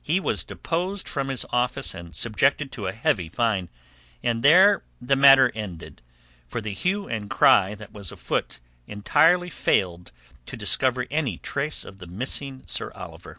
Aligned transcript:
He 0.00 0.20
was 0.20 0.42
deposed 0.42 1.06
from 1.06 1.28
his 1.28 1.44
office 1.50 1.92
and 1.92 2.16
subjected 2.16 2.72
to 2.72 2.86
a 2.86 2.92
heavy 2.94 3.28
fine, 3.28 3.68
and 4.22 4.42
there 4.42 4.82
the 5.02 5.16
matter 5.16 5.52
ended, 5.54 6.00
for 6.48 6.62
the 6.62 6.72
hue 6.72 7.06
and 7.08 7.28
cry 7.28 7.74
that 7.74 7.92
was 7.92 8.10
afoot 8.10 8.58
entirely 8.86 9.50
failed 9.50 10.12
to 10.46 10.56
discover 10.56 11.06
any 11.10 11.36
trace 11.36 11.84
of 11.84 11.98
the 11.98 12.06
missing 12.06 12.62
Sir 12.64 12.90
Oliver. 12.92 13.38